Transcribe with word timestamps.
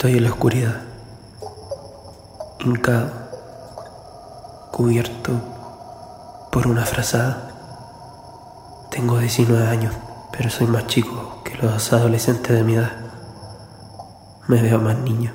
Estoy 0.00 0.16
en 0.16 0.24
la 0.24 0.30
oscuridad, 0.30 0.80
hincado, 2.60 3.12
cubierto 4.72 5.30
por 6.50 6.66
una 6.66 6.86
frazada. 6.86 7.50
Tengo 8.90 9.18
19 9.18 9.66
años, 9.66 9.94
pero 10.32 10.48
soy 10.48 10.68
más 10.68 10.86
chico 10.86 11.42
que 11.44 11.54
los 11.58 11.92
adolescentes 11.92 12.50
de 12.50 12.64
mi 12.64 12.76
edad. 12.76 12.92
Me 14.48 14.62
veo 14.62 14.78
más 14.78 14.96
niño. 14.96 15.34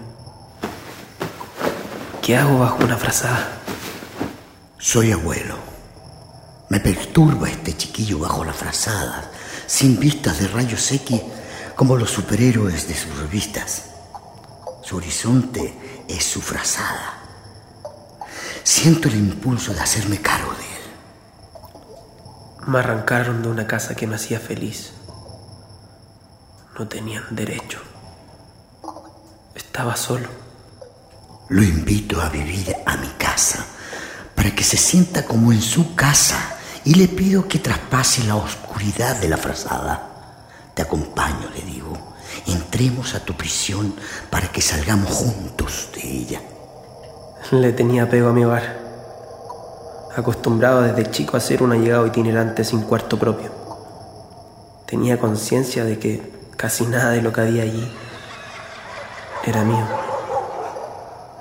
¿Qué 2.23 2.35
hago 2.35 2.57
bajo 2.57 2.83
una 2.83 2.97
frazada? 2.97 3.47
Soy 4.79 5.11
abuelo. 5.11 5.57
Me 6.69 6.79
perturba 6.79 7.51
este 7.51 7.77
chiquillo 7.77 8.17
bajo 8.17 8.43
la 8.43 8.53
frazada, 8.53 9.29
sin 9.67 9.99
vistas 9.99 10.39
de 10.39 10.47
rayos 10.47 10.91
X 10.91 11.21
como 11.75 11.97
los 11.97 12.09
superhéroes 12.09 12.87
de 12.87 12.95
sus 12.95 13.15
revistas. 13.19 13.94
Su 14.85 14.97
horizonte 14.97 16.05
es 16.07 16.23
su 16.23 16.41
frazada. 16.41 17.15
Siento 18.63 19.07
el 19.07 19.15
impulso 19.15 19.73
de 19.73 19.79
hacerme 19.79 20.21
cargo 20.21 20.51
de 20.51 20.63
él. 20.63 20.83
Me 22.67 22.77
arrancaron 22.77 23.41
de 23.41 23.47
una 23.47 23.65
casa 23.65 23.95
que 23.95 24.05
me 24.05 24.15
hacía 24.15 24.39
feliz. 24.39 24.91
No 26.77 26.87
tenían 26.87 27.23
derecho. 27.31 27.81
Estaba 29.55 29.95
solo. 29.95 30.29
Lo 31.49 31.63
invito 31.63 32.21
a 32.21 32.29
vivir 32.29 32.75
a 32.85 32.95
mi 32.97 33.09
casa 33.17 33.65
para 34.35 34.53
que 34.53 34.63
se 34.63 34.77
sienta 34.77 35.25
como 35.25 35.51
en 35.51 35.63
su 35.63 35.95
casa 35.95 36.59
y 36.83 36.93
le 36.93 37.07
pido 37.07 37.47
que 37.47 37.57
traspase 37.57 38.23
la 38.25 38.35
oscuridad 38.35 39.19
de 39.19 39.29
la 39.29 39.37
frazada. 39.37 40.11
Te 40.75 40.83
acompaño, 40.83 41.49
le 41.55 41.63
digo. 41.63 42.14
Entremos 42.47 43.15
a 43.15 43.19
tu 43.23 43.33
prisión 43.33 43.95
para 44.29 44.51
que 44.51 44.61
salgamos 44.61 45.09
juntos 45.09 45.89
de 45.95 46.01
ella. 46.01 46.41
Le 47.51 47.73
tenía 47.73 48.03
apego 48.03 48.29
a 48.29 48.33
mi 48.33 48.43
hogar. 48.43 48.79
Acostumbrado 50.15 50.81
desde 50.81 51.11
chico 51.11 51.37
a 51.37 51.39
ser 51.39 51.61
un 51.61 51.71
allegado 51.71 52.07
itinerante 52.07 52.63
sin 52.63 52.81
cuarto 52.81 53.19
propio. 53.19 53.51
Tenía 54.85 55.19
conciencia 55.19 55.83
de 55.83 55.99
que 55.99 56.31
casi 56.57 56.85
nada 56.85 57.11
de 57.11 57.21
lo 57.21 57.33
que 57.33 57.41
había 57.41 57.63
allí 57.63 57.91
era 59.45 59.63
mío. 59.63 59.85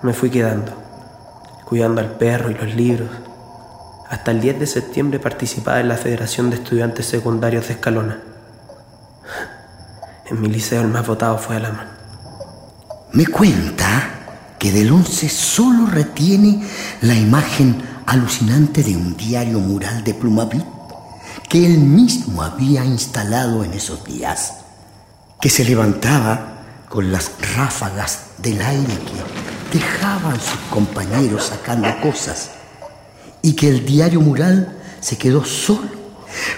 Me 0.02 0.12
fui 0.12 0.28
quedando, 0.30 0.72
cuidando 1.64 2.00
al 2.00 2.10
perro 2.10 2.50
y 2.50 2.54
los 2.54 2.74
libros. 2.74 3.08
Hasta 4.10 4.30
el 4.30 4.40
10 4.40 4.60
de 4.60 4.66
septiembre 4.66 5.18
participaba 5.18 5.80
en 5.80 5.88
la 5.88 5.96
Federación 5.96 6.50
de 6.50 6.56
Estudiantes 6.56 7.06
Secundarios 7.06 7.68
de 7.68 7.74
Escalona. 7.74 8.33
En 10.26 10.40
mi 10.40 10.48
liceo 10.48 10.80
el 10.80 10.88
más 10.88 11.06
votado 11.06 11.36
fue 11.36 11.56
Alaman. 11.56 11.86
Me 13.12 13.26
cuenta 13.26 14.54
que 14.58 14.72
del 14.72 14.90
11 14.90 15.28
solo 15.28 15.86
retiene 15.86 16.66
la 17.02 17.14
imagen 17.14 17.82
alucinante 18.06 18.82
de 18.82 18.96
un 18.96 19.16
diario 19.16 19.60
mural 19.60 20.02
de 20.02 20.14
Plumavit 20.14 20.64
que 21.48 21.66
él 21.66 21.78
mismo 21.78 22.42
había 22.42 22.84
instalado 22.84 23.64
en 23.64 23.74
esos 23.74 24.02
días, 24.04 24.54
que 25.40 25.50
se 25.50 25.64
levantaba 25.64 26.54
con 26.88 27.12
las 27.12 27.32
ráfagas 27.54 28.28
del 28.38 28.62
aire 28.62 28.94
que 28.94 29.78
dejaban 29.78 30.40
sus 30.40 30.58
compañeros 30.70 31.44
sacando 31.44 31.88
cosas 32.00 32.50
y 33.42 33.52
que 33.54 33.68
el 33.68 33.84
diario 33.84 34.22
mural 34.22 34.78
se 35.00 35.18
quedó 35.18 35.44
solo 35.44 36.03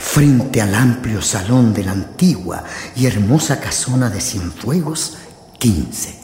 frente 0.01 0.63
al 0.63 0.75
amplio 0.75 1.23
salón 1.23 1.75
de 1.75 1.85
la 1.85 1.93
antigua 1.93 2.65
y 2.95 3.07
hermosa 3.07 3.61
casona 3.61 4.11
de 4.11 4.21
Cienfuegos 4.21 5.19
15. 5.59 6.19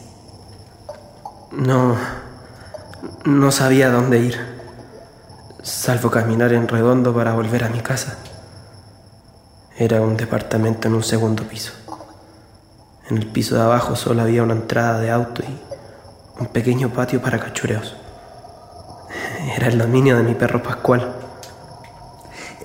No, 1.51 1.95
no 3.25 3.51
sabía 3.51 3.89
dónde 3.89 4.19
ir, 4.19 4.39
salvo 5.61 6.09
caminar 6.09 6.53
en 6.53 6.67
redondo 6.67 7.13
para 7.13 7.33
volver 7.33 7.63
a 7.63 7.69
mi 7.69 7.81
casa. 7.81 8.17
Era 9.77 10.01
un 10.01 10.17
departamento 10.17 10.87
en 10.87 10.95
un 10.95 11.03
segundo 11.03 11.43
piso. 11.43 11.73
En 13.09 13.17
el 13.17 13.27
piso 13.27 13.55
de 13.55 13.61
abajo 13.61 13.95
solo 13.95 14.21
había 14.21 14.43
una 14.43 14.53
entrada 14.53 14.99
de 14.99 15.11
auto 15.11 15.43
y 15.43 16.39
un 16.39 16.47
pequeño 16.47 16.89
patio 16.89 17.21
para 17.21 17.39
cachureos. 17.39 17.95
Era 19.55 19.67
el 19.67 19.77
dominio 19.77 20.17
de 20.17 20.23
mi 20.23 20.35
perro 20.35 20.63
Pascual. 20.63 21.22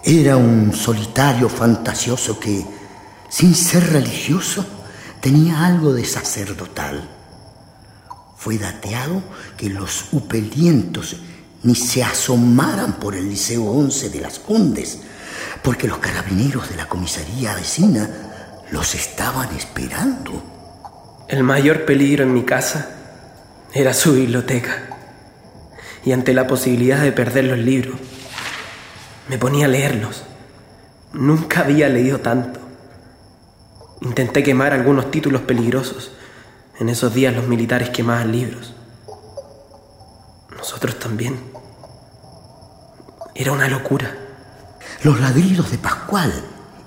Era 0.05 0.37
un 0.37 0.73
solitario 0.73 1.49
fantasioso 1.49 2.39
que, 2.39 2.65
sin 3.29 3.55
ser 3.55 3.93
religioso, 3.93 4.65
tenía 5.21 5.67
algo 5.67 5.93
de 5.93 6.05
sacerdotal. 6.05 7.09
Fue 8.37 8.59
dateado 8.59 9.23
que 9.57 9.69
los 9.69 10.13
upelientos 10.13 11.17
ni 11.65 11.75
se 11.75 12.05
asomaran 12.05 12.95
por 12.95 13.17
el 13.17 13.29
Liceo 13.29 13.65
11 13.65 14.11
de 14.11 14.21
las 14.21 14.39
Condes, 14.39 15.01
porque 15.63 15.89
los 15.89 15.99
carabineros 15.99 16.71
de 16.71 16.77
la 16.77 16.89
comisaría 16.89 17.55
vecina 17.55 18.09
los 18.71 18.95
estaban 18.95 19.55
esperando. 19.57 20.43
El 21.29 21.43
mayor 21.43 21.85
peligro 21.85 22.23
en 22.23 22.33
mi 22.33 22.45
casa 22.45 22.89
era 23.75 23.93
su 23.93 24.15
biblioteca. 24.15 24.85
Y 26.05 26.13
ante 26.13 26.33
la 26.33 26.47
posibilidad 26.47 27.03
de 27.03 27.13
perder 27.13 27.45
los 27.45 27.59
libros, 27.59 27.99
me 29.29 29.39
ponía 29.39 29.67
a 29.67 29.69
leerlos. 29.69 30.23
Nunca 31.13 31.61
había 31.61 31.89
leído 31.89 32.21
tanto. 32.21 32.61
Intenté 34.01 34.43
quemar 34.43 34.73
algunos 34.73 35.11
títulos 35.11 35.43
peligrosos. 35.43 36.13
En 36.79 36.89
esos 36.89 37.13
días 37.15 37.35
los 37.35 37.47
militares 37.47 37.91
quemaban 37.91 38.33
libros. 38.33 38.75
Nosotros 40.57 40.99
también. 40.99 41.39
Era 43.35 43.53
una 43.53 43.69
locura. 43.69 44.15
Los 45.03 45.21
ladridos 45.21 45.71
de 45.71 45.79
Pascual 45.79 46.33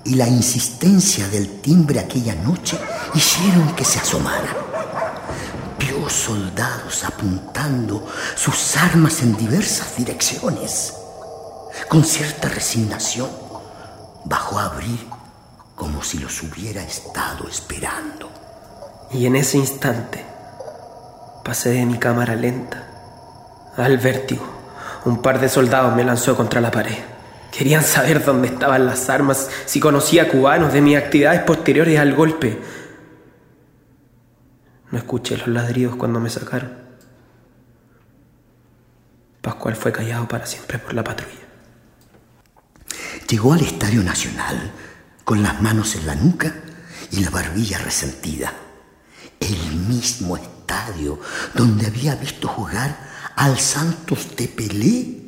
y 0.04 0.14
la 0.16 0.28
insistencia 0.28 1.28
del 1.28 1.60
timbre 1.60 2.00
aquella 2.00 2.34
noche 2.34 2.78
hicieron 3.14 3.74
que 3.74 3.84
se 3.84 3.98
asomara. 3.98 4.56
Vio 5.78 6.08
soldados 6.08 7.04
apuntando 7.04 8.06
sus 8.34 8.76
armas 8.76 9.22
en 9.22 9.36
diversas 9.36 9.96
direcciones. 9.96 10.94
Con 11.88 12.04
cierta 12.04 12.48
resignación, 12.48 13.28
bajó 14.24 14.58
a 14.58 14.66
abrir 14.66 15.00
como 15.74 16.02
si 16.02 16.18
los 16.18 16.42
hubiera 16.42 16.82
estado 16.82 17.48
esperando. 17.48 18.30
Y 19.10 19.26
en 19.26 19.36
ese 19.36 19.58
instante 19.58 20.24
pasé 21.44 21.70
de 21.70 21.86
mi 21.86 21.98
cámara 21.98 22.36
lenta 22.36 22.86
al 23.76 23.98
vértigo. 23.98 24.44
Un 25.04 25.20
par 25.20 25.40
de 25.40 25.48
soldados 25.48 25.94
me 25.94 26.04
lanzó 26.04 26.36
contra 26.36 26.60
la 26.60 26.70
pared. 26.70 26.96
Querían 27.50 27.82
saber 27.82 28.24
dónde 28.24 28.48
estaban 28.48 28.86
las 28.86 29.10
armas, 29.10 29.50
si 29.66 29.80
conocía 29.80 30.28
cubanos 30.28 30.72
de 30.72 30.80
mis 30.80 30.96
actividades 30.96 31.42
posteriores 31.42 31.98
al 31.98 32.14
golpe. 32.14 32.62
No 34.90 34.98
escuché 34.98 35.36
los 35.36 35.48
ladridos 35.48 35.96
cuando 35.96 36.20
me 36.20 36.30
sacaron. 36.30 36.72
Pascual 39.42 39.74
fue 39.74 39.92
callado 39.92 40.28
para 40.28 40.46
siempre 40.46 40.78
por 40.78 40.94
la 40.94 41.02
patrulla. 41.02 41.41
Llegó 43.28 43.52
al 43.52 43.60
Estadio 43.60 44.02
Nacional 44.02 44.72
con 45.24 45.42
las 45.42 45.60
manos 45.62 45.94
en 45.94 46.06
la 46.06 46.14
nuca 46.14 46.54
y 47.10 47.20
la 47.20 47.30
barbilla 47.30 47.78
resentida. 47.78 48.52
El 49.40 49.76
mismo 49.88 50.36
estadio 50.36 51.20
donde 51.54 51.86
había 51.86 52.14
visto 52.14 52.48
jugar 52.48 52.96
al 53.36 53.58
Santos 53.58 54.36
de 54.36 54.48
Pelé 54.48 55.22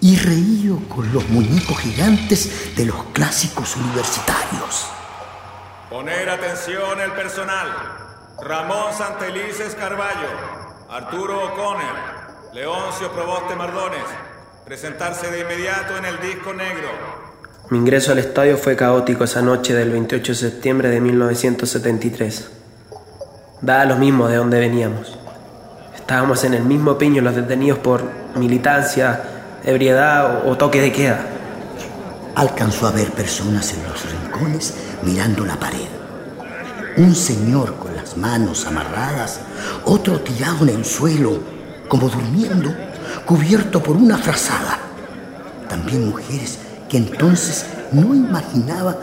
y 0.00 0.16
reído 0.16 0.80
con 0.88 1.12
los 1.12 1.28
muñecos 1.28 1.78
gigantes 1.78 2.74
de 2.76 2.86
los 2.86 3.04
clásicos 3.12 3.76
universitarios. 3.76 4.88
Poner 5.88 6.28
atención 6.28 7.00
el 7.00 7.12
personal. 7.12 7.68
Ramón 8.40 8.92
Santelices 8.92 9.76
Carballo, 9.76 10.28
Arturo 10.90 11.44
O'Connor, 11.46 12.50
Leoncio 12.52 13.12
Proboste 13.12 13.54
Mardones. 13.54 14.04
Presentarse 14.64 15.30
de 15.30 15.40
inmediato 15.40 15.96
en 15.96 16.04
el 16.06 16.20
disco 16.20 16.52
negro. 16.52 17.21
Mi 17.72 17.78
ingreso 17.78 18.12
al 18.12 18.18
estadio 18.18 18.58
fue 18.58 18.76
caótico 18.76 19.24
esa 19.24 19.40
noche 19.40 19.72
del 19.72 19.88
28 19.92 20.32
de 20.32 20.38
septiembre 20.38 20.90
de 20.90 21.00
1973. 21.00 22.50
Da 23.62 23.86
lo 23.86 23.96
mismo 23.96 24.28
de 24.28 24.36
dónde 24.36 24.60
veníamos. 24.60 25.18
Estábamos 25.96 26.44
en 26.44 26.52
el 26.52 26.64
mismo 26.64 26.98
piño 26.98 27.22
los 27.22 27.34
detenidos 27.34 27.78
por 27.78 28.02
militancia, 28.36 29.22
ebriedad 29.64 30.46
o 30.46 30.54
toque 30.58 30.82
de 30.82 30.92
queda. 30.92 31.24
Alcanzó 32.34 32.88
a 32.88 32.90
ver 32.90 33.10
personas 33.12 33.72
en 33.72 33.82
los 33.84 34.04
rincones 34.04 34.74
mirando 35.02 35.46
la 35.46 35.58
pared. 35.58 35.88
Un 36.98 37.14
señor 37.14 37.76
con 37.76 37.96
las 37.96 38.18
manos 38.18 38.66
amarradas, 38.66 39.40
otro 39.86 40.20
tirado 40.20 40.64
en 40.64 40.76
el 40.76 40.84
suelo, 40.84 41.38
como 41.88 42.10
durmiendo, 42.10 42.70
cubierto 43.24 43.82
por 43.82 43.96
una 43.96 44.18
frazada. 44.18 44.78
También 45.70 46.10
mujeres 46.10 46.58
que 46.92 46.98
entonces 46.98 47.64
no 47.90 48.14
imaginaba 48.14 48.98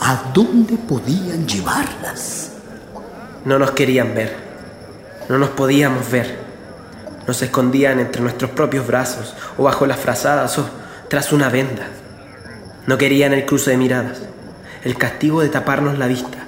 a 0.00 0.30
dónde 0.32 0.78
podían 0.78 1.46
llevarlas. 1.46 2.52
No 3.44 3.58
nos 3.58 3.72
querían 3.72 4.14
ver, 4.14 4.34
no 5.28 5.36
nos 5.36 5.50
podíamos 5.50 6.10
ver. 6.10 6.38
Nos 7.26 7.42
escondían 7.42 8.00
entre 8.00 8.22
nuestros 8.22 8.50
propios 8.52 8.86
brazos 8.86 9.34
o 9.58 9.64
bajo 9.64 9.84
las 9.84 9.98
frazadas 9.98 10.58
o 10.58 10.66
tras 11.10 11.34
una 11.34 11.50
venda. 11.50 11.86
No 12.86 12.96
querían 12.96 13.34
el 13.34 13.44
cruce 13.44 13.72
de 13.72 13.76
miradas. 13.76 14.22
El 14.82 14.96
castigo 14.96 15.42
de 15.42 15.50
taparnos 15.50 15.98
la 15.98 16.06
vista 16.06 16.38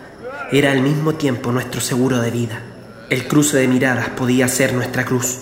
era 0.50 0.72
al 0.72 0.80
mismo 0.80 1.14
tiempo 1.16 1.52
nuestro 1.52 1.82
seguro 1.82 2.20
de 2.20 2.30
vida. 2.30 2.62
El 3.10 3.28
cruce 3.28 3.58
de 3.58 3.68
miradas 3.68 4.08
podía 4.08 4.48
ser 4.48 4.72
nuestra 4.72 5.04
cruz. 5.04 5.40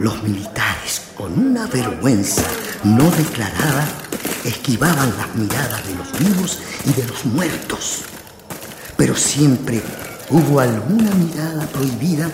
Los 0.00 0.24
militares, 0.24 1.02
con 1.16 1.38
una 1.38 1.68
vergüenza 1.68 2.42
no 2.84 3.10
declarada, 3.10 3.86
esquivaban 4.44 5.16
las 5.16 5.34
miradas 5.34 5.86
de 5.86 5.94
los 5.94 6.18
vivos 6.18 6.58
y 6.84 6.92
de 6.92 7.04
los 7.06 7.24
muertos. 7.24 8.02
Pero 8.96 9.14
siempre 9.16 9.80
hubo 10.30 10.60
alguna 10.60 11.10
mirada 11.12 11.66
prohibida 11.66 12.28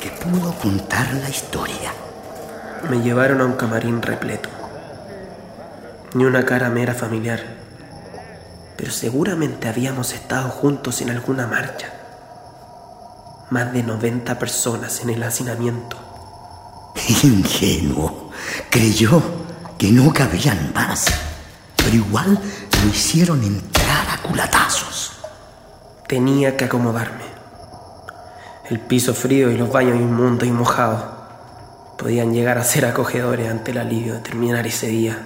que 0.00 0.10
pudo 0.10 0.54
contar 0.54 1.12
la 1.14 1.28
historia. 1.28 1.92
Me 2.90 3.00
llevaron 3.00 3.40
a 3.40 3.44
un 3.44 3.54
camarín 3.54 4.02
repleto. 4.02 4.48
Ni 6.14 6.24
una 6.24 6.44
cara 6.44 6.70
mera 6.70 6.94
familiar. 6.94 7.40
Pero 8.76 8.90
seguramente 8.90 9.68
habíamos 9.68 10.12
estado 10.12 10.48
juntos 10.48 11.00
en 11.00 11.10
alguna 11.10 11.46
marcha. 11.46 11.92
Más 13.50 13.72
de 13.72 13.82
90 13.82 14.38
personas 14.38 15.00
en 15.00 15.10
el 15.10 15.22
hacinamiento. 15.22 15.96
Ingenuo. 17.22 18.30
Creyó 18.70 19.39
que 19.80 19.90
no 19.90 20.12
cabían 20.12 20.72
más, 20.74 21.06
pero 21.74 21.96
igual 21.96 22.34
lo 22.34 22.90
hicieron 22.90 23.42
entrar 23.42 24.06
a 24.10 24.20
culatazos. 24.20 25.12
Tenía 26.06 26.54
que 26.54 26.66
acomodarme. 26.66 27.24
El 28.68 28.78
piso 28.80 29.14
frío 29.14 29.50
y 29.50 29.56
los 29.56 29.72
baños 29.72 29.96
inmundos 29.96 30.46
y 30.46 30.50
mojados 30.50 31.02
podían 31.96 32.34
llegar 32.34 32.58
a 32.58 32.64
ser 32.64 32.84
acogedores 32.84 33.50
ante 33.50 33.70
el 33.70 33.78
alivio 33.78 34.12
de 34.12 34.20
terminar 34.20 34.66
ese 34.66 34.88
día. 34.88 35.18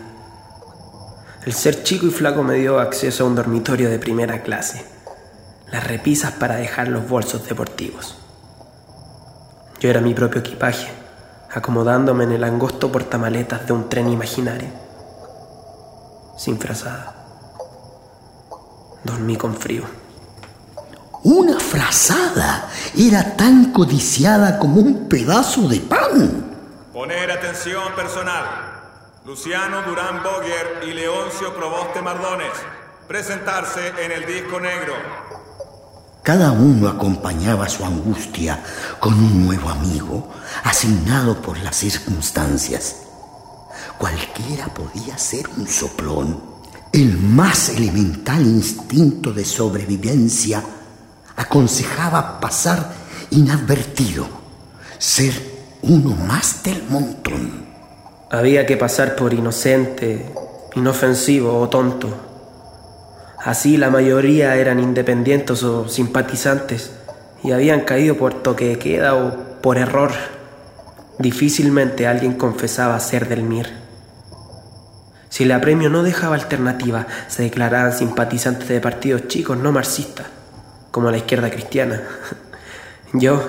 El 1.45 1.53
ser 1.53 1.83
chico 1.83 2.07
y 2.07 2.11
flaco 2.11 2.45
me 2.45 2.55
dio 2.55 2.79
acceso 2.79 3.25
a 3.25 3.27
un 3.27 3.35
dormitorio 3.35 3.91
de 3.91 3.99
primera 3.99 4.45
clase, 4.45 4.87
las 5.73 5.85
repisas 5.85 6.35
para 6.35 6.55
dejar 6.55 6.87
los 6.87 7.09
bolsos 7.09 7.49
deportivos. 7.49 8.19
Yo 9.81 9.91
era 9.91 10.01
mi 10.01 10.15
propio 10.15 10.43
equipaje 10.43 11.04
acomodándome 11.55 12.25
en 12.25 12.33
el 12.33 12.45
angosto 12.45 12.91
portamaletas 12.91 13.67
de 13.67 13.73
un 13.73 13.89
tren 13.89 14.09
imaginario, 14.09 14.69
sin 16.37 16.59
frazada. 16.59 17.15
Dormí 19.05 19.37
con 19.37 19.55
frío. 19.55 19.85
Una 21.23 21.59
frazada 21.59 22.69
era 22.99 23.37
tan 23.37 23.73
codiciada 23.73 24.59
como 24.59 24.81
un 24.81 25.09
pedazo 25.09 25.69
de 25.69 25.81
pan. 25.81 26.45
Poner 26.93 27.31
atención 27.31 27.95
personal. 27.95 28.45
Luciano 29.25 29.83
Durán 29.83 30.23
Boguer 30.23 30.83
y 30.87 30.93
Leoncio 30.93 31.55
Proboste 31.55 32.03
Mardones. 32.03 32.53
Presentarse 33.09 33.93
en 34.05 34.13
el 34.13 34.27
disco 34.27 34.61
negro. 34.61 34.95
Cada 36.25 36.53
uno 36.53 36.89
acompañaba 36.89 37.69
su 37.69 37.85
angustia 37.85 38.65
con 38.99 39.13
un 39.13 39.45
nuevo 39.45 39.69
amigo, 39.69 40.27
asignado 40.63 41.43
por 41.43 41.59
las 41.59 41.77
circunstancias. 41.77 43.03
Cualquiera 43.99 44.73
podía 44.73 45.19
ser 45.19 45.47
un 45.59 45.69
soplón. 45.69 46.41
El 46.93 47.19
más 47.19 47.69
elemental 47.69 48.41
instinto 48.41 49.35
de 49.35 49.45
sobrevivencia 49.45 50.65
aconsejaba 51.37 52.41
pasar 52.41 52.91
inadvertido, 53.29 54.27
ser 54.97 55.35
uno 55.83 56.17
más 56.27 56.63
del 56.63 56.85
montón. 56.89 57.67
Había 58.31 58.65
que 58.65 58.79
pasar 58.79 59.15
por 59.15 59.35
inocente, 59.35 60.33
inofensivo 60.75 61.61
o 61.61 61.69
tonto 61.69 62.34
Así 63.45 63.77
la 63.77 63.91
mayoría 63.91 64.57
eran 64.57 64.81
independientes 64.81 65.63
o 65.65 65.87
simpatizantes 65.87 66.93
y 67.43 67.53
habían 67.53 67.83
caído 67.83 68.17
por 68.17 68.43
toque 68.43 68.69
de 68.69 68.79
queda 68.79 69.15
o 69.15 69.61
por 69.61 69.77
error. 69.77 70.13
Difícilmente 71.19 72.07
alguien 72.07 72.33
confesaba 72.35 72.99
ser 73.01 73.29
del 73.29 73.43
MIR. 73.43 73.69
Si 75.29 75.43
el 75.43 75.53
apremio 75.53 75.91
no 75.91 76.03
dejaba 76.03 76.37
alternativa, 76.37 77.07
se 77.29 77.43
declaraban 77.43 77.93
simpatizantes 77.93 78.67
de 78.67 78.81
partidos 78.81 79.29
chicos 79.29 79.59
no 79.59 79.73
marxistas, 79.73 80.27
como 80.91 81.11
la 81.11 81.19
izquierda 81.19 81.51
cristiana. 81.51 82.01
Yo, 83.13 83.43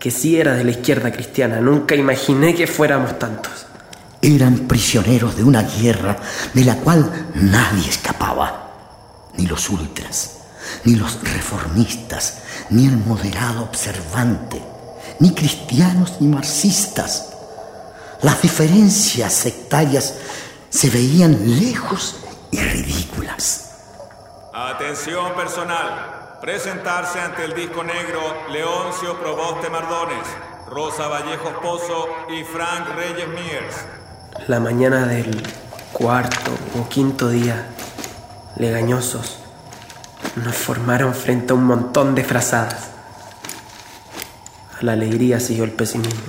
que 0.00 0.10
sí 0.10 0.40
era 0.40 0.54
de 0.54 0.64
la 0.64 0.72
izquierda 0.72 1.12
cristiana, 1.12 1.60
nunca 1.60 1.94
imaginé 1.94 2.56
que 2.56 2.66
fuéramos 2.66 3.16
tantos. 3.20 3.66
Eran 4.20 4.66
prisioneros 4.66 5.36
de 5.36 5.44
una 5.44 5.62
guerra 5.62 6.16
de 6.52 6.64
la 6.64 6.74
cual 6.74 7.08
nadie 7.34 7.88
escapaba 7.88 8.61
ni 9.34 9.46
los 9.46 9.68
ultras, 9.70 10.38
ni 10.84 10.94
los 10.94 11.22
reformistas, 11.22 12.42
ni 12.70 12.86
el 12.86 12.96
moderado 12.96 13.62
observante, 13.62 14.62
ni 15.18 15.32
cristianos 15.34 16.20
ni 16.20 16.28
marxistas. 16.28 17.32
Las 18.22 18.40
diferencias 18.42 19.32
sectarias 19.32 20.14
se 20.70 20.90
veían 20.90 21.58
lejos 21.60 22.16
y 22.50 22.58
ridículas. 22.58 23.70
Atención 24.54 25.34
personal. 25.34 26.38
Presentarse 26.40 27.20
ante 27.20 27.44
el 27.44 27.54
disco 27.54 27.84
negro 27.84 28.20
Leoncio 28.50 29.18
Proboste 29.20 29.70
Mardones, 29.70 30.26
Rosa 30.68 31.06
Vallejo 31.06 31.60
Pozo 31.62 32.08
y 32.28 32.42
Frank 32.42 32.88
Reyes 32.96 33.28
Miers. 33.28 33.76
La 34.48 34.58
mañana 34.58 35.06
del 35.06 35.40
cuarto 35.92 36.50
o 36.78 36.88
quinto 36.88 37.28
día 37.28 37.68
legañosos, 38.56 39.38
nos 40.36 40.54
formaron 40.54 41.14
frente 41.14 41.52
a 41.52 41.56
un 41.56 41.64
montón 41.64 42.14
de 42.14 42.24
frazadas. 42.24 42.90
A 44.78 44.84
la 44.84 44.92
alegría 44.92 45.40
siguió 45.40 45.64
el 45.64 45.72
pesimismo, 45.72 46.20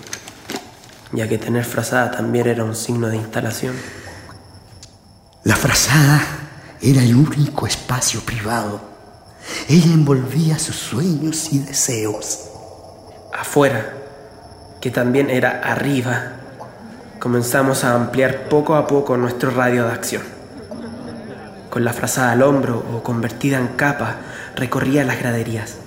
ya 1.12 1.28
que 1.28 1.38
tener 1.38 1.66
frazada 1.66 2.12
también 2.12 2.48
era 2.48 2.64
un 2.64 2.76
signo 2.76 3.08
de 3.08 3.18
instalación. 3.18 3.76
La 5.44 5.56
frazada 5.56 6.22
era 6.82 7.02
el 7.04 7.16
único 7.16 7.68
espacio 7.68 8.22
privado. 8.22 8.82
Ella 9.68 9.94
envolvía 9.94 10.58
sus 10.60 10.76
sueños 10.76 11.52
y 11.52 11.60
deseos. 11.60 12.50
Afuera, 13.34 13.94
que 14.80 14.92
también 14.92 15.30
era 15.30 15.62
arriba, 15.64 16.34
comenzamos 17.20 17.84
a 17.84 17.96
ampliar 17.96 18.48
poco 18.48 18.76
a 18.76 18.88
poco 18.88 19.18
nuestro 19.18 19.52
radio 19.52 19.86
de 19.86 19.92
acción 19.92 20.43
con 21.74 21.84
la 21.84 21.92
frazada 21.92 22.34
al 22.34 22.44
hombro 22.44 22.86
o 22.94 23.02
convertida 23.02 23.58
en 23.58 23.70
capa, 23.70 24.18
recorría 24.56 25.04
las 25.04 25.18
graderías, 25.18 25.78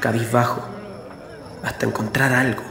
cabizbajo, 0.00 0.66
hasta 1.62 1.84
encontrar 1.84 2.32
algo. 2.32 2.62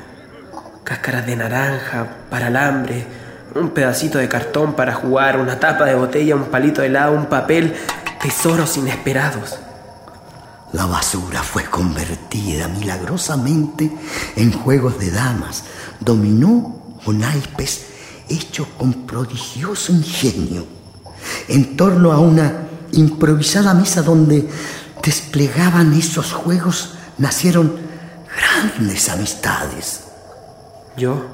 Cáscaras 0.83 1.27
de 1.27 1.35
naranja, 1.35 2.07
para 2.31 2.47
alambre, 2.47 3.05
un 3.53 3.69
pedacito 3.69 4.17
de 4.17 4.27
cartón 4.27 4.73
para 4.73 4.95
jugar, 4.95 5.39
una 5.39 5.59
tapa 5.59 5.85
de 5.85 5.93
botella, 5.93 6.35
un 6.35 6.45
palito 6.45 6.81
de 6.81 6.87
helado, 6.87 7.13
un 7.13 7.27
papel, 7.27 7.75
tesoros 8.19 8.75
inesperados. 8.75 9.59
La 10.73 10.87
basura 10.87 11.43
fue 11.43 11.65
convertida 11.65 12.67
milagrosamente 12.67 13.91
en 14.35 14.51
juegos 14.51 14.97
de 14.97 15.11
damas, 15.11 15.65
dominó 15.99 16.97
o 17.05 17.13
naipes 17.13 17.85
hecho 18.29 18.67
con 18.79 19.05
prodigioso 19.05 19.91
ingenio 19.91 20.80
en 21.47 21.77
torno 21.77 22.11
a 22.11 22.19
una 22.19 22.67
improvisada 22.91 23.73
mesa 23.73 24.01
donde 24.01 24.49
desplegaban 25.03 25.93
esos 25.93 26.33
juegos, 26.33 26.95
nacieron 27.17 27.75
grandes 28.35 29.09
amistades. 29.09 30.03
Yo, 30.97 31.25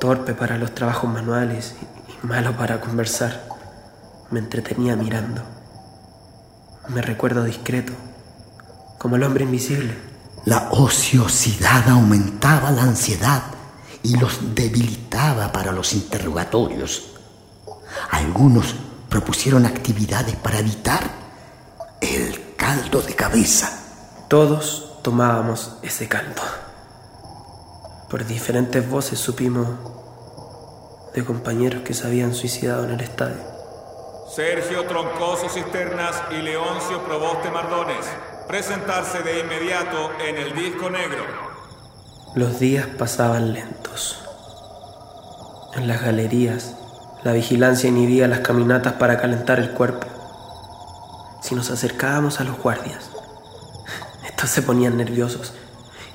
torpe 0.00 0.34
para 0.34 0.58
los 0.58 0.74
trabajos 0.74 1.10
manuales 1.10 1.74
y 2.22 2.26
malo 2.26 2.56
para 2.56 2.80
conversar, 2.80 3.48
me 4.30 4.38
entretenía 4.38 4.96
mirando. 4.96 5.42
Me 6.88 7.02
recuerdo 7.02 7.44
discreto, 7.44 7.92
como 8.98 9.16
el 9.16 9.22
hombre 9.22 9.44
invisible. 9.44 9.96
La 10.44 10.68
ociosidad 10.70 11.88
aumentaba 11.88 12.70
la 12.70 12.82
ansiedad 12.82 13.42
y 14.02 14.16
los 14.16 14.54
debilitaba 14.54 15.52
para 15.52 15.72
los 15.72 15.92
interrogatorios. 15.92 17.09
Algunos 18.10 18.74
propusieron 19.08 19.66
actividades 19.66 20.36
para 20.36 20.58
evitar 20.58 21.10
el 22.00 22.54
caldo 22.56 23.02
de 23.02 23.14
cabeza. 23.14 23.78
Todos 24.28 24.98
tomábamos 25.02 25.76
ese 25.82 26.08
caldo. 26.08 26.42
Por 28.08 28.26
diferentes 28.26 28.88
voces 28.88 29.18
supimos 29.18 29.68
de 31.14 31.24
compañeros 31.24 31.82
que 31.82 31.94
se 31.94 32.06
habían 32.06 32.34
suicidado 32.34 32.84
en 32.84 32.90
el 32.90 33.00
estadio. 33.00 33.50
Sergio 34.34 34.84
Troncoso 34.86 35.48
Cisternas 35.48 36.22
y 36.30 36.42
Leoncio 36.42 37.04
Proboste 37.04 37.50
Mardones. 37.50 38.06
Presentarse 38.46 39.22
de 39.22 39.40
inmediato 39.40 40.10
en 40.20 40.36
el 40.36 40.54
disco 40.54 40.88
negro. 40.90 41.24
Los 42.34 42.60
días 42.60 42.86
pasaban 42.86 43.52
lentos. 43.52 44.20
En 45.74 45.88
las 45.88 46.02
galerías, 46.02 46.76
la 47.22 47.32
vigilancia 47.32 47.88
inhibía 47.90 48.26
las 48.28 48.40
caminatas 48.40 48.94
para 48.94 49.20
calentar 49.20 49.58
el 49.58 49.72
cuerpo. 49.72 50.06
Si 51.42 51.54
nos 51.54 51.70
acercábamos 51.70 52.40
a 52.40 52.44
los 52.44 52.58
guardias, 52.58 53.10
estos 54.26 54.48
se 54.48 54.62
ponían 54.62 54.96
nerviosos 54.96 55.52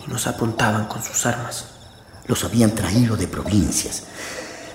y 0.05 0.09
nos 0.09 0.25
apuntaban 0.25 0.85
con 0.85 1.03
sus 1.03 1.25
armas. 1.27 1.65
Los 2.25 2.43
habían 2.43 2.71
traído 2.71 3.15
de 3.15 3.27
provincias. 3.27 4.03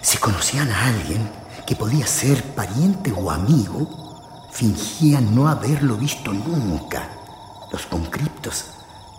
Si 0.03 0.19
conocían 0.19 0.71
a 0.71 0.87
alguien 0.87 1.29
que 1.67 1.75
podía 1.75 2.07
ser 2.07 2.43
pariente 2.55 3.13
o 3.13 3.31
amigo, 3.31 4.49
fingían 4.53 5.35
no 5.35 5.49
haberlo 5.49 5.97
visto 5.97 6.33
nunca. 6.33 7.09
Los 7.73 7.87
concriptos 7.87 8.67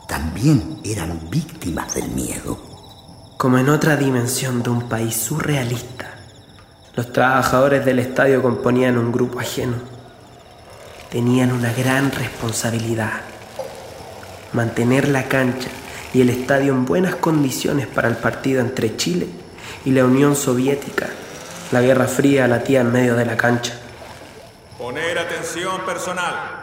también 0.08 0.80
eran 0.86 1.30
víctimas 1.30 1.94
del 1.94 2.10
miedo. 2.10 2.58
Como 3.38 3.58
en 3.58 3.70
otra 3.70 3.98
dimensión 3.98 4.64
de 4.64 4.70
un 4.70 4.88
país 4.88 5.16
surrealista, 5.16 6.11
los 6.96 7.14
trabajadores 7.14 7.86
del 7.86 8.00
estadio 8.00 8.42
componían 8.42 8.98
un 8.98 9.12
grupo 9.12 9.40
ajeno. 9.40 9.78
Tenían 11.10 11.52
una 11.52 11.72
gran 11.74 12.12
responsabilidad. 12.12 13.22
Mantener 14.54 15.08
la 15.08 15.28
cancha 15.30 15.70
y 16.14 16.22
el 16.22 16.30
estadio 16.30 16.74
en 16.74 16.86
buenas 16.86 17.16
condiciones 17.16 17.88
para 17.88 18.10
el 18.10 18.18
partido 18.18 18.60
entre 18.60 18.98
Chile 18.98 19.28
y 19.86 19.92
la 19.92 20.04
Unión 20.04 20.36
Soviética. 20.36 21.08
La 21.72 21.82
Guerra 21.82 22.08
Fría 22.08 22.48
latía 22.48 22.82
en 22.82 22.92
medio 22.92 23.16
de 23.16 23.26
la 23.26 23.38
cancha. 23.38 23.74
Poner 24.78 25.18
atención 25.18 25.82
personal. 25.86 26.58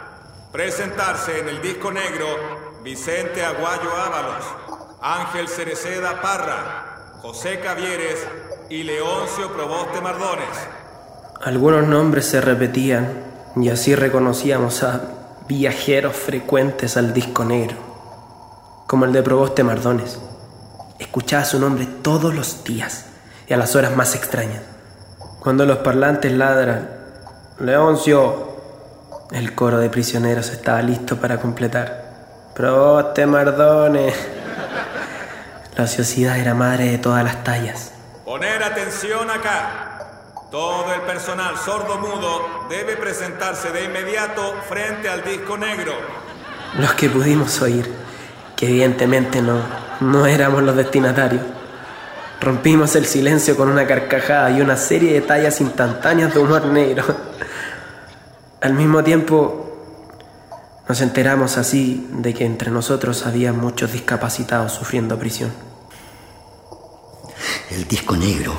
Presentarse 0.51 1.39
en 1.39 1.49
el 1.49 1.61
disco 1.61 1.91
negro 1.91 2.25
Vicente 2.83 3.43
Aguayo 3.43 3.95
Ábalos, 3.95 4.45
Ángel 5.01 5.47
Cereceda 5.47 6.21
Parra, 6.21 6.88
José 7.21 7.59
Cavieres 7.59 8.25
y 8.69 8.83
Leoncio 8.83 9.51
Proboste 9.51 9.99
Mardones. 9.99 10.47
Algunos 11.41 11.85
nombres 11.85 12.25
se 12.25 12.39
repetían 12.39 13.09
y 13.57 13.67
así 13.67 13.93
reconocíamos 13.93 14.83
a 14.83 15.01
viajeros 15.45 16.15
frecuentes 16.15 16.95
al 16.95 17.13
disco 17.13 17.43
negro, 17.43 17.75
como 18.87 19.03
el 19.03 19.11
de 19.11 19.21
Proboste 19.21 19.65
Mardones. 19.65 20.17
Escuchaba 20.97 21.43
su 21.43 21.59
nombre 21.59 21.87
todos 22.01 22.33
los 22.33 22.63
días 22.63 23.07
y 23.49 23.53
a 23.53 23.57
las 23.57 23.75
horas 23.75 23.97
más 23.97 24.15
extrañas. 24.15 24.63
Cuando 25.41 25.65
los 25.65 25.79
parlantes 25.79 26.31
ladran, 26.31 26.89
Leoncio, 27.59 28.47
el 29.31 29.53
coro 29.55 29.77
de 29.77 29.89
prisioneros 29.89 30.51
estaba 30.51 30.81
listo 30.81 31.17
para 31.17 31.37
completar. 31.37 32.51
Proboste 32.55 33.25
Mardones. 33.25 34.38
La 35.79 35.85
ociosidad 35.85 36.37
era 36.37 36.53
madre 36.53 36.91
de 36.91 36.97
todas 36.97 37.23
las 37.23 37.41
tallas. 37.45 37.93
Poner 38.25 38.61
atención 38.61 39.29
acá. 39.29 40.35
Todo 40.51 40.93
el 40.93 40.99
personal 41.03 41.55
sordo-mudo 41.55 42.67
debe 42.69 42.97
presentarse 42.97 43.71
de 43.71 43.85
inmediato 43.85 44.55
frente 44.67 45.07
al 45.07 45.23
disco 45.23 45.57
negro. 45.57 45.93
Los 46.77 46.95
que 46.95 47.09
pudimos 47.09 47.61
oír, 47.61 47.89
que 48.57 48.67
evidentemente 48.67 49.41
no, 49.41 49.61
no 50.01 50.25
éramos 50.25 50.63
los 50.63 50.75
destinatarios. 50.75 51.43
Rompimos 52.41 52.97
el 52.97 53.05
silencio 53.05 53.55
con 53.55 53.69
una 53.69 53.87
carcajada 53.87 54.51
y 54.51 54.59
una 54.59 54.75
serie 54.75 55.13
de 55.13 55.21
tallas 55.21 55.61
instantáneas 55.61 56.33
de 56.33 56.41
humor 56.41 56.65
negro. 56.65 57.05
Al 58.59 58.73
mismo 58.73 59.01
tiempo, 59.01 59.77
nos 60.89 60.99
enteramos 60.99 61.57
así 61.57 62.05
de 62.11 62.33
que 62.33 62.43
entre 62.43 62.69
nosotros 62.69 63.25
había 63.25 63.53
muchos 63.53 63.93
discapacitados 63.93 64.73
sufriendo 64.73 65.17
prisión. 65.17 65.68
El 67.69 67.87
disco 67.87 68.17
negro 68.17 68.53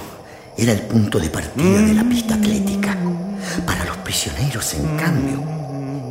era 0.57 0.73
el 0.73 0.83
punto 0.83 1.19
de 1.19 1.29
partida 1.31 1.81
de 1.81 1.95
la 1.95 2.05
pista 2.05 2.35
atlética. 2.37 2.97
Para 3.67 3.85
los 3.85 3.97
prisioneros, 3.99 4.73
en 4.75 4.97
cambio, 4.97 5.43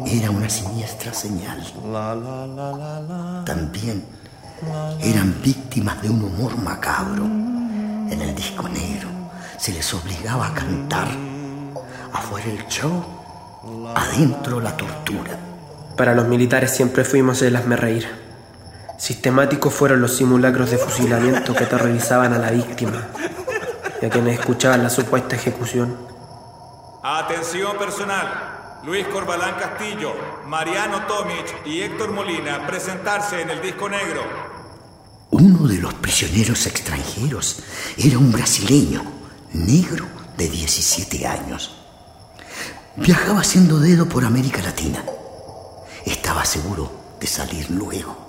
era 0.06 0.29
una 0.29 0.50
siniestra 0.50 1.13
señal. 1.13 1.63
También 3.46 4.03
eran 5.01 5.41
víctimas 5.41 6.01
de 6.01 6.10
un 6.10 6.24
humor 6.24 6.58
macabro. 6.58 7.24
En 7.24 8.22
el 8.22 8.36
disco 8.36 8.68
negro 8.68 9.08
se 9.58 9.72
les 9.72 9.94
obligaba 9.94 10.48
a 10.48 10.53
cantar. 10.53 11.08
Afuera 12.12 12.51
el 12.51 12.68
show, 12.68 13.01
adentro 13.96 14.60
la 14.60 14.75
tortura. 14.75 15.39
Para 15.96 16.13
los 16.13 16.27
militares 16.27 16.72
siempre 16.72 17.06
fuimos 17.06 17.41
el 17.44 17.56
hazme 17.56 17.77
reír. 17.77 18.28
Sistemáticos 19.00 19.74
fueron 19.74 20.01
los 20.01 20.18
simulacros 20.18 20.72
de 20.72 20.77
fusilamiento 20.77 21.56
que 21.56 21.63
aterrorizaban 21.63 22.34
a 22.34 22.38
la 22.38 22.51
víctima 22.51 23.08
y 24.01 24.06
a 24.06 24.10
quienes 24.10 24.38
escuchaban 24.38 24.84
la 24.84 24.89
supuesta 24.89 25.38
ejecución. 25.38 25.98
Atención 27.01 27.77
personal. 27.77 28.82
Luis 28.86 29.08
Corbalán 29.08 29.56
Castillo, 29.56 30.13
Mariano 30.48 31.06
Tomic 31.08 31.65
y 31.65 31.82
Héctor 31.82 32.12
Molina 32.12 32.68
presentarse 32.68 33.41
en 33.41 33.50
el 33.50 33.62
disco 33.62 33.89
negro. 33.89 34.22
Uno 35.32 35.68
de 35.68 35.77
los 35.77 35.94
prisioneros 35.94 36.65
extranjeros 36.65 37.63
era 37.98 38.18
un 38.18 38.34
brasileño, 38.34 39.01
negro 39.53 40.08
de 40.38 40.50
17 40.50 41.25
años. 41.25 41.75
Viajaba 42.98 43.39
haciendo 43.39 43.79
dedo 43.79 44.10
por 44.10 44.25
América 44.25 44.62
Latina. 44.62 45.03
Estaba 46.06 46.44
seguro 46.44 46.91
de 47.20 47.27
salir 47.27 47.70
luego, 47.72 48.28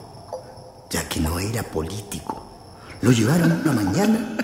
ya 0.91 1.09
que 1.09 1.21
no 1.21 1.39
era 1.39 1.63
político. 1.63 2.47
Lo 3.01 3.13
llevaron 3.13 3.53
una 3.53 3.73
mañana 3.73 4.37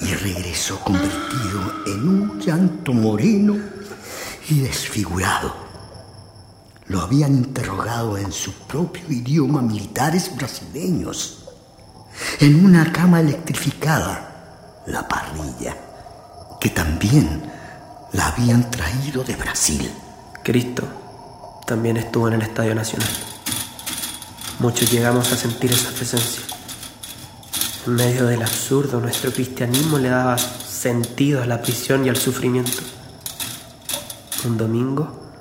y 0.00 0.14
regresó 0.14 0.80
convertido 0.80 1.84
en 1.86 2.08
un 2.08 2.40
llanto 2.40 2.92
moreno 2.92 3.56
y 4.48 4.60
desfigurado. 4.60 5.54
Lo 6.86 7.00
habían 7.02 7.34
interrogado 7.34 8.16
en 8.16 8.32
su 8.32 8.52
propio 8.52 9.02
idioma 9.10 9.60
militares 9.60 10.34
brasileños, 10.34 11.44
en 12.40 12.64
una 12.64 12.90
cama 12.90 13.20
electrificada, 13.20 14.82
la 14.86 15.06
parrilla, 15.06 15.76
que 16.60 16.70
también 16.70 17.42
la 18.12 18.28
habían 18.28 18.70
traído 18.70 19.22
de 19.22 19.36
Brasil. 19.36 19.90
Cristo 20.42 20.88
también 21.66 21.96
estuvo 21.96 22.28
en 22.28 22.34
el 22.34 22.42
Estadio 22.42 22.74
Nacional. 22.74 23.29
Muchos 24.60 24.92
llegamos 24.92 25.32
a 25.32 25.36
sentir 25.36 25.72
esa 25.72 25.90
presencia. 25.90 26.42
En 27.86 27.94
medio 27.94 28.26
del 28.26 28.42
absurdo, 28.42 29.00
nuestro 29.00 29.32
cristianismo 29.32 29.98
le 29.98 30.10
daba 30.10 30.36
sentido 30.36 31.42
a 31.42 31.46
la 31.46 31.62
prisión 31.62 32.04
y 32.04 32.10
al 32.10 32.18
sufrimiento. 32.18 32.82
Un 34.44 34.58
domingo 34.58 35.32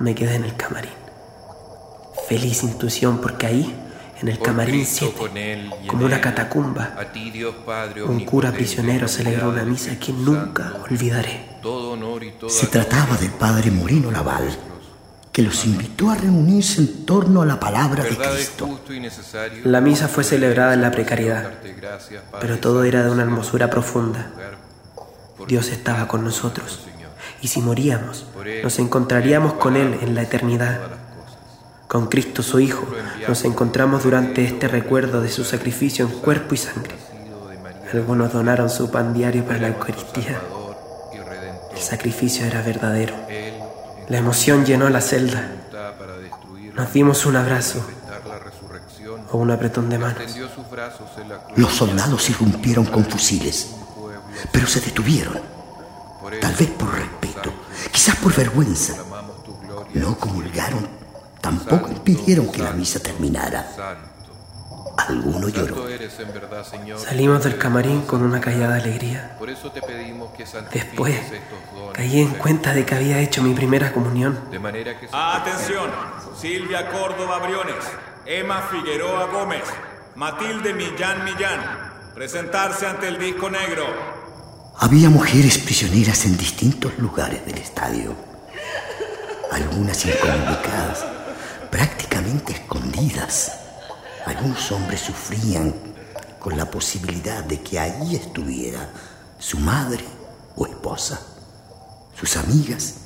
me 0.00 0.14
quedé 0.14 0.34
en 0.34 0.44
el 0.44 0.54
camarín. 0.54 0.92
Feliz 2.28 2.62
intuición 2.62 3.22
porque 3.22 3.46
ahí, 3.46 3.74
en 4.20 4.28
el 4.28 4.38
camarín 4.38 4.84
7, 4.84 5.70
como 5.86 6.04
una 6.04 6.20
catacumba, 6.20 6.94
un 8.06 8.26
cura 8.26 8.52
prisionero 8.52 9.08
celebró 9.08 9.48
una 9.48 9.64
misa 9.64 9.98
que 9.98 10.12
nunca 10.12 10.74
olvidaré. 10.90 11.58
Se 12.48 12.66
trataba 12.66 13.16
del 13.16 13.30
padre 13.30 13.70
Moreno 13.70 14.10
Laval, 14.10 14.58
que 15.38 15.44
los 15.44 15.66
invitó 15.66 16.10
a 16.10 16.16
reunirse 16.16 16.80
en 16.80 17.06
torno 17.06 17.42
a 17.42 17.46
la 17.46 17.60
palabra 17.60 18.02
de 18.02 18.16
Cristo. 18.16 18.80
La 19.62 19.80
misa 19.80 20.08
fue 20.08 20.24
celebrada 20.24 20.74
en 20.74 20.82
la 20.82 20.90
precariedad, 20.90 21.52
pero 22.40 22.58
todo 22.58 22.82
era 22.82 23.04
de 23.04 23.10
una 23.12 23.22
hermosura 23.22 23.70
profunda. 23.70 24.32
Dios 25.46 25.68
estaba 25.68 26.08
con 26.08 26.24
nosotros, 26.24 26.80
y 27.40 27.46
si 27.46 27.60
moríamos, 27.60 28.26
nos 28.64 28.80
encontraríamos 28.80 29.52
con 29.52 29.76
Él 29.76 30.00
en 30.02 30.16
la 30.16 30.22
eternidad. 30.22 30.80
Con 31.86 32.08
Cristo 32.08 32.42
su 32.42 32.58
Hijo 32.58 32.88
nos 33.28 33.44
encontramos 33.44 34.02
durante 34.02 34.42
este 34.44 34.66
recuerdo 34.66 35.20
de 35.20 35.28
su 35.28 35.44
sacrificio 35.44 36.04
en 36.04 36.18
cuerpo 36.18 36.56
y 36.56 36.58
sangre. 36.58 36.96
Algunos 37.92 38.32
donaron 38.32 38.70
su 38.70 38.90
pan 38.90 39.14
diario 39.14 39.44
para 39.44 39.60
la 39.60 39.68
Eucaristía. 39.68 40.40
El 41.70 41.78
sacrificio 41.80 42.44
era 42.44 42.60
verdadero. 42.60 43.14
La 44.08 44.18
emoción 44.18 44.64
llenó 44.64 44.88
la 44.88 45.00
celda. 45.00 45.50
Nos 46.74 46.92
dimos 46.92 47.26
un 47.26 47.36
abrazo 47.36 47.84
o 49.30 49.38
un 49.38 49.50
apretón 49.50 49.88
de 49.88 49.98
manos. 49.98 50.22
Los 51.56 51.74
soldados 51.74 52.30
irrumpieron 52.30 52.86
con 52.86 53.04
fusiles, 53.04 53.74
pero 54.52 54.66
se 54.66 54.80
detuvieron. 54.80 55.40
Tal 56.40 56.54
vez 56.54 56.70
por 56.70 56.92
respeto, 56.92 57.52
quizás 57.92 58.16
por 58.16 58.34
vergüenza. 58.34 58.94
No 59.94 60.18
comulgaron, 60.18 60.88
tampoco 61.40 61.88
impidieron 61.88 62.50
que 62.50 62.62
la 62.62 62.72
misa 62.72 63.00
terminara. 63.00 63.66
Alguno 65.08 65.48
lloró. 65.48 65.86
Salimos 66.98 67.42
del 67.42 67.56
camarín 67.56 68.02
con 68.02 68.22
una 68.22 68.40
callada 68.40 68.76
alegría. 68.76 69.38
Después 70.70 71.20
caí 71.94 72.20
en 72.20 72.34
cuenta 72.34 72.74
de 72.74 72.84
que 72.84 72.94
había 72.94 73.18
hecho 73.20 73.42
mi 73.42 73.54
primera 73.54 73.90
comunión. 73.92 74.38
Atención, 75.12 75.90
Silvia 76.38 76.90
Córdoba 76.90 77.38
Briones, 77.38 77.84
Emma 78.26 78.60
Figueroa 78.70 79.26
Gómez, 79.32 79.64
Matilde 80.14 80.74
Millán 80.74 81.24
Millán, 81.24 82.12
presentarse 82.14 82.86
ante 82.86 83.08
el 83.08 83.18
disco 83.18 83.48
negro. 83.48 83.86
Había 84.76 85.08
mujeres 85.08 85.56
prisioneras 85.58 86.26
en 86.26 86.36
distintos 86.36 86.98
lugares 86.98 87.44
del 87.46 87.56
estadio. 87.56 88.14
Algunas 89.50 90.04
incomunicadas, 90.04 91.06
prácticamente 91.70 92.52
escondidas. 92.52 93.57
Algunos 94.28 94.70
hombres 94.72 95.00
sufrían 95.00 95.74
con 96.38 96.58
la 96.58 96.70
posibilidad 96.70 97.42
de 97.44 97.62
que 97.62 97.80
ahí 97.80 98.14
estuviera 98.14 98.90
su 99.38 99.58
madre 99.58 100.04
o 100.54 100.66
esposa, 100.66 101.18
sus 102.14 102.36
amigas 102.36 102.96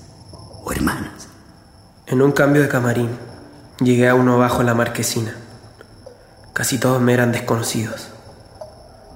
o 0.65 0.73
hermanas. 0.73 1.29
En 2.07 2.23
un 2.23 2.33
cambio 2.33 2.61
de 2.61 2.69
camarín, 2.69 3.17
llegué 3.79 4.09
a 4.09 4.17
uno 4.17 4.37
bajo 4.37 4.65
la 4.65 4.75
marquesina. 4.75 5.37
Casi 6.55 6.79
todos 6.79 7.01
me 7.01 7.15
eran 7.15 7.31
desconocidos. 7.31 8.09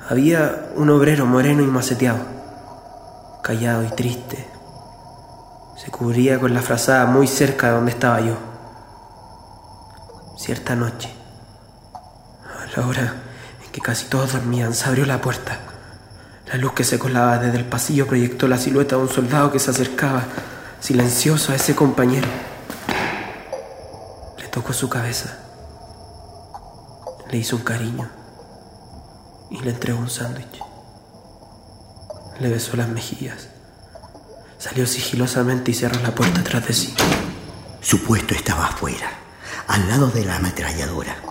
Había 0.09 0.71
un 0.77 0.91
obrero 0.91 1.27
moreno 1.27 1.65
y 1.65 1.67
maceteado, 1.67 2.21
callado 3.43 3.83
y 3.83 3.89
triste. 3.89 4.47
Se 5.77 5.91
cubría 5.91 6.39
con 6.39 6.55
la 6.55 6.63
frazada 6.63 7.07
muy 7.07 7.27
cerca 7.27 7.67
de 7.67 7.73
donde 7.73 7.91
estaba 7.91 8.21
yo. 8.21 8.37
Cierta 10.37 10.77
noche, 10.77 11.13
la 12.77 12.87
hora 12.87 13.15
en 13.65 13.73
que 13.73 13.81
casi 13.81 14.07
todos 14.07 14.33
dormían, 14.33 14.75
se 14.75 14.87
abrió 14.87 15.07
la 15.07 15.21
puerta. 15.21 15.59
La 16.47 16.57
luz 16.57 16.73
que 16.73 16.85
se 16.85 16.99
colaba 16.99 17.39
desde 17.39 17.59
el 17.59 17.65
pasillo 17.65 18.07
proyectó 18.07 18.47
la 18.47 18.59
silueta 18.59 18.97
de 18.97 19.03
un 19.03 19.09
soldado 19.09 19.51
que 19.51 19.59
se 19.59 19.71
acercaba 19.71 20.25
silencioso 20.81 21.53
a 21.53 21.57
ese 21.57 21.75
compañero 21.75 22.29
tocó 24.57 24.73
su 24.73 24.89
cabeza, 24.89 25.37
le 27.31 27.37
hizo 27.37 27.57
un 27.57 27.63
cariño 27.63 28.09
y 29.51 29.61
le 29.61 29.69
entregó 29.69 29.99
un 29.99 30.09
sándwich. 30.09 30.63
Le 32.41 32.49
besó 32.49 32.75
las 32.79 32.89
mejillas. 32.89 33.49
Salió 34.57 34.87
sigilosamente 34.87 35.73
y 35.73 35.75
cerró 35.75 36.01
la 36.01 36.15
puerta 36.15 36.43
tras 36.43 36.67
de 36.67 36.73
sí. 36.73 36.95
Su 37.83 38.03
puesto 38.03 38.35
estaba 38.35 38.69
afuera, 38.69 39.11
al 39.69 39.87
lado 39.91 40.09
de 40.09 40.25
la 40.25 40.37
ametralladora. 40.37 41.26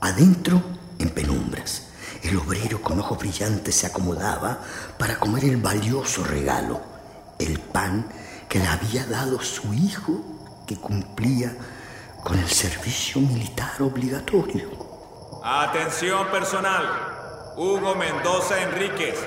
Adentro, 0.00 0.62
en 0.98 1.10
penumbras, 1.10 1.88
el 2.22 2.38
obrero 2.38 2.80
con 2.80 2.98
ojos 3.00 3.18
brillantes 3.18 3.74
se 3.74 3.86
acomodaba 3.86 4.60
para 4.98 5.18
comer 5.18 5.44
el 5.44 5.58
valioso 5.58 6.24
regalo, 6.24 6.80
el 7.38 7.58
pan 7.60 8.06
que 8.48 8.58
le 8.58 8.66
había 8.66 9.04
dado 9.04 9.40
su 9.42 9.74
hijo 9.74 10.22
que 10.66 10.76
cumplía 10.76 11.54
con 12.24 12.38
el 12.38 12.48
servicio 12.48 13.20
militar 13.20 13.72
obligatorio. 13.80 14.70
Atención 15.44 16.28
personal. 16.28 17.52
Hugo 17.56 17.94
Mendoza 17.94 18.62
Enríquez, 18.62 19.18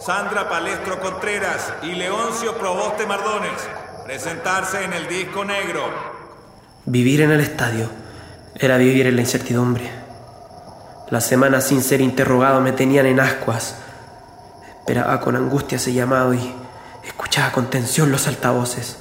Sandra 0.00 0.48
Palestro 0.48 0.98
Contreras 0.98 1.74
y 1.82 1.92
Leoncio 1.94 2.56
Proboste 2.56 3.06
Mardones. 3.06 3.68
Presentarse 4.06 4.82
en 4.82 4.94
el 4.94 5.06
disco 5.08 5.44
negro. 5.44 5.84
Vivir 6.86 7.20
en 7.20 7.32
el 7.32 7.40
estadio 7.40 7.90
era 8.54 8.78
vivir 8.78 9.06
en 9.06 9.16
la 9.16 9.22
incertidumbre. 9.22 10.01
Las 11.12 11.26
semanas 11.26 11.66
sin 11.66 11.82
ser 11.82 12.00
interrogado 12.00 12.62
me 12.62 12.72
tenían 12.72 13.04
en 13.04 13.20
ascuas. 13.20 13.76
Esperaba 14.78 15.20
con 15.20 15.36
angustia 15.36 15.76
ese 15.76 15.92
llamado 15.92 16.32
y 16.32 16.54
escuchaba 17.04 17.52
con 17.52 17.68
tensión 17.68 18.10
los 18.10 18.26
altavoces. 18.28 18.96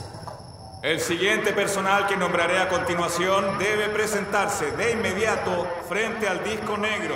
El 0.84 1.00
siguiente 1.00 1.54
personal 1.54 2.08
que 2.08 2.18
nombraré 2.18 2.60
a 2.60 2.68
continuación 2.68 3.58
debe 3.58 3.88
presentarse 3.88 4.72
de 4.72 4.92
inmediato 4.92 5.66
frente 5.88 6.28
al 6.28 6.44
disco 6.44 6.76
negro. 6.76 7.16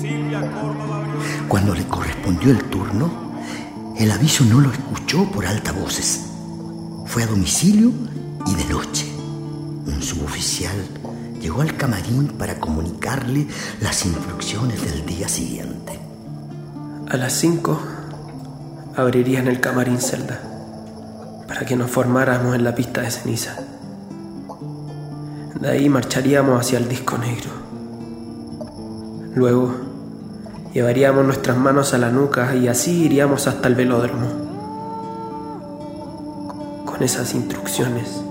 Silvia 0.00 0.40
Córdoba 0.40 1.04
Cuando 1.46 1.72
le 1.72 1.86
correspondió 1.86 2.50
el 2.50 2.64
turno, 2.64 3.36
el 3.96 4.10
aviso 4.10 4.42
no 4.44 4.58
lo 4.58 4.72
escuchó 4.72 5.30
por 5.30 5.46
altavoces. 5.46 6.32
Fue 7.06 7.22
a 7.22 7.26
domicilio 7.26 7.92
y 8.44 8.54
de 8.56 8.64
noche. 8.64 9.06
Un 9.86 10.02
suboficial 10.02 10.84
llegó 11.44 11.60
al 11.60 11.76
camarín 11.76 12.28
para 12.38 12.58
comunicarle 12.58 13.46
las 13.82 14.06
instrucciones 14.06 14.82
del 14.82 15.04
día 15.04 15.28
siguiente. 15.28 16.00
A 17.10 17.18
las 17.18 17.34
cinco 17.34 17.78
abrirían 18.96 19.46
el 19.48 19.60
camarín 19.60 20.00
celda 20.00 20.40
para 21.46 21.66
que 21.66 21.76
nos 21.76 21.90
formáramos 21.90 22.54
en 22.54 22.64
la 22.64 22.74
pista 22.74 23.02
de 23.02 23.10
ceniza. 23.10 23.56
De 25.60 25.68
ahí 25.68 25.90
marcharíamos 25.90 26.58
hacia 26.58 26.78
el 26.78 26.88
disco 26.88 27.18
negro. 27.18 27.50
Luego 29.34 29.74
llevaríamos 30.72 31.26
nuestras 31.26 31.58
manos 31.58 31.92
a 31.92 31.98
la 31.98 32.08
nuca 32.08 32.54
y 32.54 32.68
así 32.68 33.04
iríamos 33.04 33.46
hasta 33.48 33.68
el 33.68 33.74
velódromo. 33.74 34.28
Con 36.86 37.02
esas 37.02 37.34
instrucciones, 37.34 38.24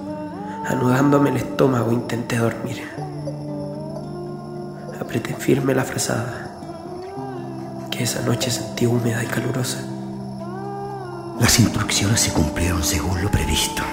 anudándome 0.66 1.30
el 1.30 1.38
estómago, 1.38 1.92
intenté 1.92 2.38
dormir. 2.38 2.88
Apreté 5.00 5.34
firme 5.34 5.76
la 5.76 5.84
frazada, 5.84 6.50
que 7.92 8.04
esa 8.04 8.22
noche 8.22 8.50
sentí 8.50 8.86
húmeda 8.86 9.24
y 9.24 9.28
calurosa. 9.28 9.80
Las 11.40 11.60
instrucciones 11.60 12.22
se 12.22 12.32
cumplieron 12.32 12.84
según 12.84 13.22
lo 13.22 13.30
previsto. 13.30 13.84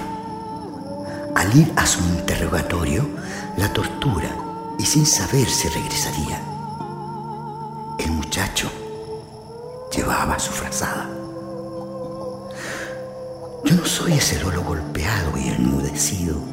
Al 1.35 1.55
ir 1.55 1.71
a 1.75 1.85
su 1.85 1.99
interrogatorio, 1.99 3.07
la 3.57 3.71
tortura 3.73 4.29
y 4.77 4.85
sin 4.85 5.05
saber 5.05 5.47
si 5.49 5.67
regresaría. 5.67 6.41
El 7.97 8.11
muchacho 8.11 8.71
llevaba 9.95 10.39
su 10.39 10.51
frazada. 10.51 11.09
Yo 13.63 13.75
no 13.75 13.85
soy 13.85 14.13
ese 14.13 14.39
lolo 14.41 14.63
golpeado 14.63 15.37
y 15.37 15.49
enmudecido. 15.49 16.50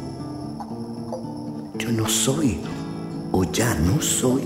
Yo 1.78 1.92
no 1.92 2.08
soy, 2.08 2.58
o 3.30 3.44
ya 3.44 3.72
no 3.74 4.02
soy. 4.02 4.42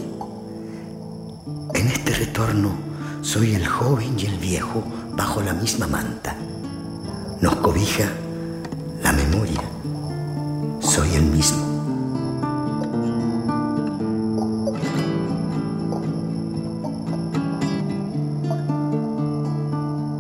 En 1.75 1.89
este 1.89 2.13
retorno 2.13 2.73
soy 3.23 3.55
el 3.55 3.67
joven 3.67 4.17
y 4.19 4.27
el 4.27 4.37
viejo 4.37 4.85
bajo 5.17 5.41
la 5.41 5.55
misma 5.55 5.87
manta. 5.87 6.37
Nos 7.41 7.57
cobija 7.57 8.13
la 9.03 9.13
memoria. 9.13 9.63
Soy 10.81 11.15
el 11.15 11.25
mismo. 11.25 11.73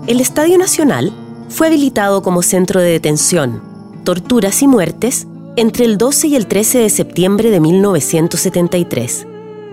El 0.06 0.20
Estadio 0.20 0.56
Nacional 0.56 1.12
fue 1.50 1.66
habilitado 1.66 2.22
como 2.22 2.42
centro 2.42 2.80
de 2.80 2.90
detención, 2.90 3.62
torturas 4.04 4.62
y 4.62 4.66
muertes 4.66 5.26
entre 5.56 5.84
el 5.84 5.98
12 5.98 6.28
y 6.28 6.36
el 6.36 6.46
13 6.46 6.78
de 6.78 6.90
septiembre 6.90 7.50
de 7.50 7.60
1973. 7.60 9.26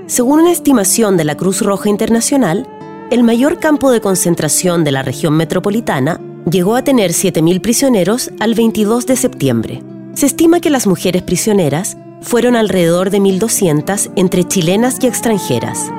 Según 0.07 0.39
una 0.39 0.51
estimación 0.51 1.17
de 1.17 1.23
la 1.23 1.37
Cruz 1.37 1.61
Roja 1.61 1.89
Internacional, 1.89 2.67
el 3.11 3.23
mayor 3.23 3.59
campo 3.59 3.91
de 3.91 4.01
concentración 4.01 4.83
de 4.83 4.91
la 4.91 5.03
región 5.03 5.35
metropolitana 5.35 6.19
llegó 6.49 6.75
a 6.75 6.83
tener 6.83 7.11
7.000 7.11 7.61
prisioneros 7.61 8.31
al 8.39 8.55
22 8.55 9.05
de 9.05 9.15
septiembre. 9.15 9.83
Se 10.13 10.25
estima 10.25 10.59
que 10.59 10.69
las 10.69 10.87
mujeres 10.87 11.21
prisioneras 11.21 11.97
fueron 12.21 12.55
alrededor 12.55 13.09
de 13.09 13.19
1.200 13.19 14.11
entre 14.15 14.43
chilenas 14.43 14.97
y 15.01 15.07
extranjeras. 15.07 15.91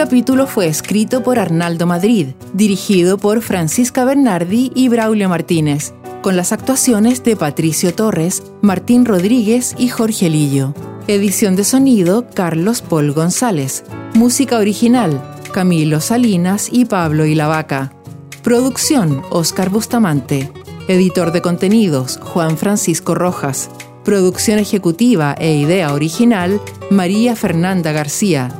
Capítulo 0.00 0.46
fue 0.46 0.66
escrito 0.66 1.22
por 1.22 1.38
Arnaldo 1.38 1.86
Madrid, 1.86 2.28
dirigido 2.54 3.18
por 3.18 3.42
Francisca 3.42 4.02
Bernardi 4.06 4.72
y 4.74 4.88
Braulio 4.88 5.28
Martínez, 5.28 5.92
con 6.22 6.38
las 6.38 6.52
actuaciones 6.52 7.22
de 7.22 7.36
Patricio 7.36 7.94
Torres, 7.94 8.42
Martín 8.62 9.04
Rodríguez 9.04 9.74
y 9.76 9.88
Jorge 9.88 10.30
Lillo. 10.30 10.72
Edición 11.06 11.54
de 11.54 11.64
sonido 11.64 12.30
Carlos 12.32 12.80
Paul 12.80 13.12
González. 13.12 13.84
Música 14.14 14.56
original 14.56 15.22
Camilo 15.52 16.00
Salinas 16.00 16.70
y 16.72 16.86
Pablo 16.86 17.26
Ilavaca. 17.26 17.92
Producción 18.42 19.20
Oscar 19.28 19.68
Bustamante. 19.68 20.50
Editor 20.88 21.30
de 21.30 21.42
contenidos 21.42 22.18
Juan 22.22 22.56
Francisco 22.56 23.14
Rojas. 23.14 23.68
Producción 24.02 24.58
ejecutiva 24.58 25.34
e 25.38 25.56
idea 25.56 25.92
original 25.92 26.58
María 26.90 27.36
Fernanda 27.36 27.92
García. 27.92 28.59